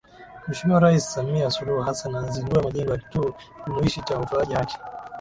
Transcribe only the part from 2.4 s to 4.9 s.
Majengo ya Kituo Jumuishi cha Utoaji Haki